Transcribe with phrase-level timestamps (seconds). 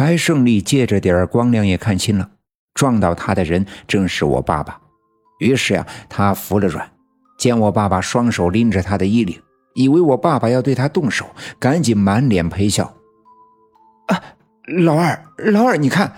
[0.00, 2.30] 白胜利借着点光亮也看清了，
[2.72, 4.80] 撞到他的人正是我爸爸。
[5.40, 6.90] 于是呀，他服了软，
[7.36, 9.38] 见我爸爸双手拎着他的衣领，
[9.74, 11.26] 以为我爸爸要对他动手，
[11.58, 12.94] 赶紧满脸陪笑。
[14.06, 14.22] 啊，
[14.68, 16.14] 老二，老二，你看，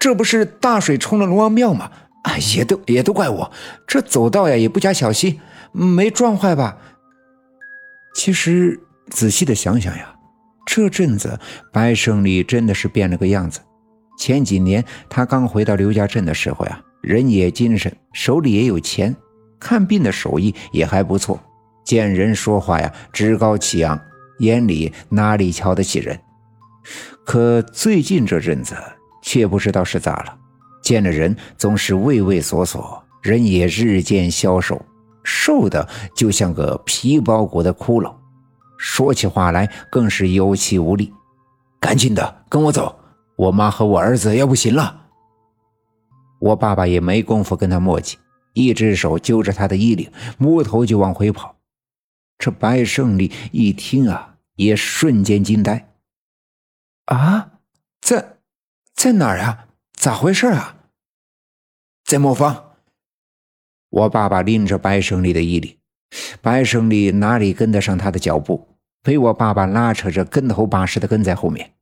[0.00, 1.90] 这不是大水冲了龙王庙吗？
[2.22, 3.52] 啊，也都也都怪我，
[3.86, 5.38] 这走道呀也不加小心，
[5.72, 6.78] 没撞坏吧？
[8.14, 8.80] 其实
[9.10, 10.15] 仔细的想想呀。
[10.76, 11.40] 这阵子，
[11.72, 13.60] 白胜利真的是变了个样子。
[14.18, 19.16] 前几年他刚回到刘家镇的时候呀，人也精神，手里也有钱，
[19.58, 21.40] 看病的手艺也还不错，
[21.82, 23.98] 见人说话呀趾高气扬，
[24.40, 26.20] 眼里哪里瞧得起人。
[27.24, 28.76] 可最近这阵子，
[29.22, 30.36] 却不知道是咋了，
[30.82, 34.84] 见了人总是畏畏缩缩，人也日渐消瘦，
[35.24, 38.14] 瘦的就像个皮包骨的骷髅。
[38.78, 41.12] 说起话来更是有气无力，
[41.80, 42.98] 赶紧的跟我走，
[43.36, 45.08] 我妈和我儿子要不行了。
[46.38, 48.16] 我爸爸也没工夫跟他磨叽，
[48.52, 51.56] 一只手揪着他的衣领，摸头就往回跑。
[52.38, 55.94] 这白胜利一听啊，也瞬间惊呆。
[57.06, 57.52] 啊，
[58.00, 58.38] 在
[58.94, 59.68] 在哪儿啊？
[59.94, 60.76] 咋回事啊？
[62.04, 62.74] 在磨坊。
[63.88, 65.78] 我爸爸拎着白胜利的衣领。
[66.40, 68.68] 白胜利哪里跟得上他的脚步，
[69.02, 71.72] 被我爸爸拉扯着跟头把式的跟在后面。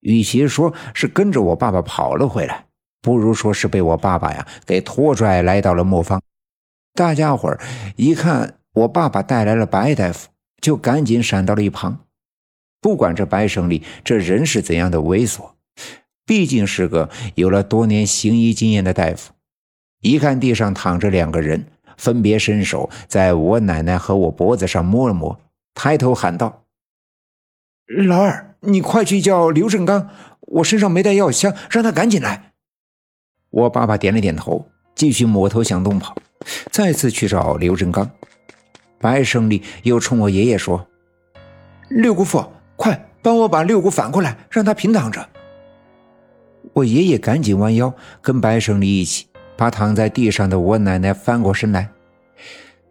[0.00, 2.66] 与其说是跟着我爸爸跑了回来，
[3.02, 6.20] 不如说是被我爸爸呀给拖拽来到了磨坊。
[6.94, 7.60] 大家伙儿
[7.96, 10.28] 一看我爸爸带来了白大夫，
[10.60, 12.00] 就赶紧闪到了一旁。
[12.80, 15.50] 不管这白胜利这人是怎样的猥琐，
[16.24, 19.32] 毕竟是个有了多年行医经验的大夫。
[20.00, 21.66] 一看地上躺着两个人。
[22.00, 25.38] 分别伸手在我奶奶和我脖子上摸了摸，
[25.74, 26.64] 抬头喊道
[28.08, 30.08] ：“老二，你快去叫刘振刚，
[30.40, 32.52] 我身上没带药箱，让他赶紧来。”
[33.50, 36.16] 我爸爸点了点头，继续抹头向东跑，
[36.70, 38.10] 再次去找刘振刚。
[38.98, 40.86] 白胜利又冲我爷爷说
[41.90, 45.28] ：“六姑父，快帮我把六姑反过来，让她平躺着。”
[46.72, 49.29] 我爷爷赶紧弯腰跟白胜利一起。
[49.60, 51.86] 把躺在地上的我奶奶翻过身来，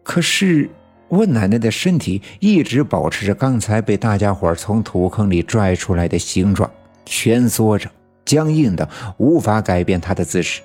[0.04, 0.70] 可是
[1.08, 6.70] 我奶奶的身体一直保持着刚才被大家伙从土坑里拽出来的形状，
[7.04, 7.90] 蜷缩着，
[8.24, 10.62] 僵硬的无法改变她的姿势。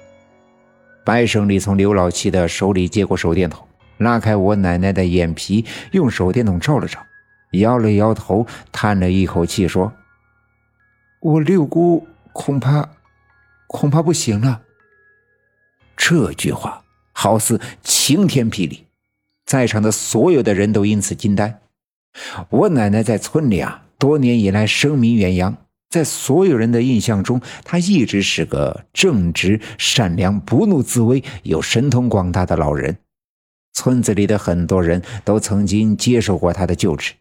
[1.04, 3.68] 白胜利从刘老七的手里接过手电筒，
[3.98, 7.00] 拉开我奶奶的眼皮，用手电筒照了照，
[7.54, 9.92] 摇了摇头，叹了一口气说
[11.20, 12.88] ：“我六姑恐怕，
[13.66, 14.62] 恐怕不行了。”
[16.08, 16.84] 这句话
[17.14, 18.84] 好似晴天霹雳，
[19.44, 21.62] 在场的所有的人都因此惊呆。
[22.52, 25.58] 我奶奶在村里啊，多年以来声名远扬，
[25.90, 32.96] 在所有人的印象中，她一直是个正直、善良、不怒自威、有神通广大的老人。
[33.74, 37.14] 村子里的很多人都曾经接受过她的救治，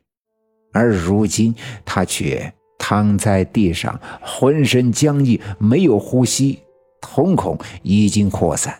[0.75, 1.55] 而如今
[1.87, 6.59] 她却躺在地上，浑身僵硬，没有呼吸。
[7.15, 8.77] 瞳孔已经扩散，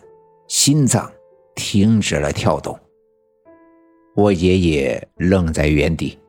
[0.49, 1.09] 心脏
[1.55, 2.77] 停止了跳动。
[4.13, 6.19] 我爷爷愣在原地，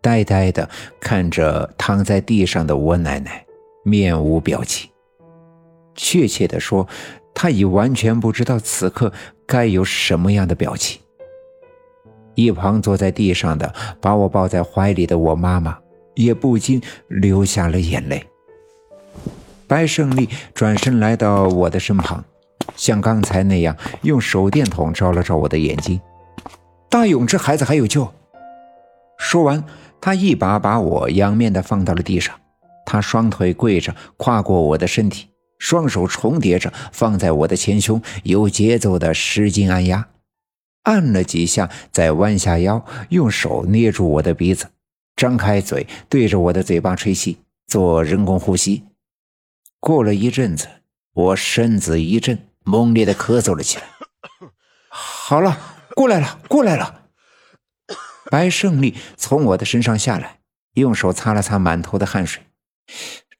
[0.00, 0.66] 呆呆地
[0.98, 3.44] 看着躺在地上的我奶奶，
[3.84, 4.90] 面无表情。
[5.94, 6.88] 确切地说，
[7.34, 9.12] 他已完全不知道此刻
[9.44, 11.02] 该有什么样的表情。
[12.34, 15.78] 一旁坐在地上的，把我抱在怀里的我妈妈，
[16.14, 18.24] 也不禁流下了眼泪。
[19.72, 22.22] 白胜利转身来到我的身旁，
[22.76, 25.98] 像刚才那样用手电筒照了照我的眼睛。
[26.90, 28.06] 大勇，这孩子还有救。
[29.18, 29.64] 说完，
[29.98, 32.38] 他一把把我仰面的放到了地上，
[32.84, 40.06] 他双腿跪着，跨过我的身体，双手重叠着放在我的前胸，有节奏的使劲按压，
[40.82, 44.66] 按了几下，再弯下腰，用手捏住我的鼻子，
[45.16, 48.84] 张开嘴对着我的嘴巴吹气，做人工呼吸。
[49.84, 50.68] 过了一阵子，
[51.12, 53.84] 我身子一震，猛烈的咳嗽了起来。
[54.88, 55.58] 好了，
[55.96, 57.06] 过来了，过来了。
[58.30, 60.38] 白胜利从我的身上下来，
[60.74, 62.44] 用手擦了擦满头的汗水。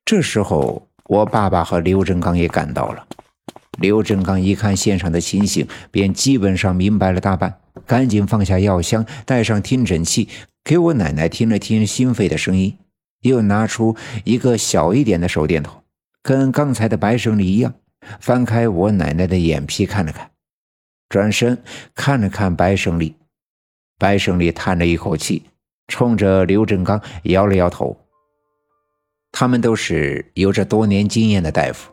[0.04, 3.06] 这时候，我爸爸和刘振刚也赶到了。
[3.78, 10.28] 刘振刚一看现场的情形，便基本上明白了大半，赶紧放下药箱，带上听诊器，
[10.64, 12.76] 给我奶奶听了听心肺的声音，
[13.20, 15.81] 又拿出一个小一点的手电筒。
[16.22, 17.74] 跟刚才的白胜利一样，
[18.20, 20.30] 翻开我奶奶的眼皮看了看，
[21.08, 21.62] 转身
[21.94, 23.16] 看了看白胜利。
[23.98, 25.42] 白胜利叹了一口气，
[25.88, 27.96] 冲着刘振刚摇了摇头。
[29.30, 31.92] 他们都是有着多年经验的大夫。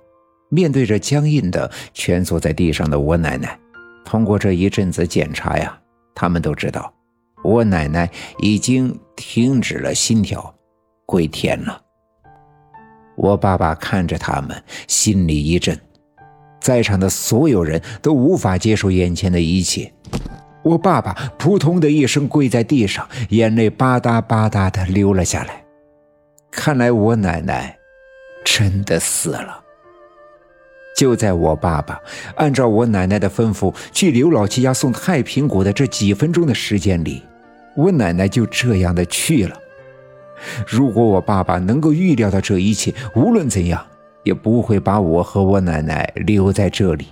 [0.52, 3.60] 面对着僵硬的蜷缩在地上的我奶奶，
[4.04, 5.80] 通过这一阵子检查呀，
[6.16, 6.92] 他们都知道
[7.44, 8.10] 我奶奶
[8.40, 10.56] 已经停止了心跳，
[11.06, 11.80] 归天了。
[13.20, 15.78] 我爸爸看着他们，心里一震。
[16.62, 19.92] 在场的所有人都无法接受眼前的一切。
[20.64, 25.64] 我爸爸扑通的一声跪在地上，眼泪吧嗒吧嗒的流了下来。
[26.50, 27.78] 看来我奶奶
[28.46, 29.64] 真的死了。
[30.96, 32.00] 就在我爸爸
[32.36, 37.22] 按照我奶奶的吩咐去刘老七家送太平果的这几分钟的时间里，
[37.76, 39.58] 我奶奶就这样的去了。
[40.68, 43.86] 如果我爸爸能够预料到这一切，无论怎样。
[44.24, 47.08] 也不会把我和我奶奶留在这里，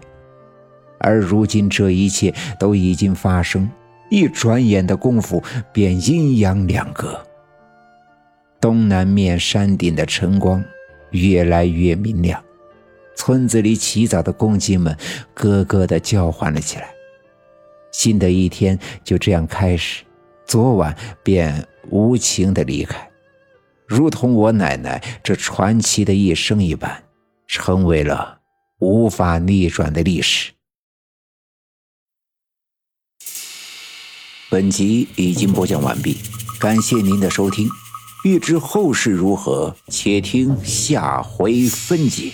[0.99, 3.67] 而如今这一切都已经发生，
[4.11, 5.41] 一转眼的功夫
[5.71, 7.17] 便阴阳两隔。
[8.59, 10.63] 东南面山顶的晨光
[11.11, 12.43] 越来越明亮，
[13.15, 14.95] 村子里起早的公鸡们
[15.33, 16.89] 咯咯地叫唤了起来。
[17.93, 20.03] 新的一天就这样开始，
[20.45, 23.09] 昨晚便无情地离开。
[23.87, 27.05] 如同我奶奶这传奇的一生一般，
[27.47, 28.41] 成为了
[28.79, 30.51] 无法逆转的历史。
[34.49, 36.17] 本集已经播讲完毕，
[36.59, 37.69] 感谢您的收听。
[38.23, 42.33] 欲知后事如何，且听下回分解。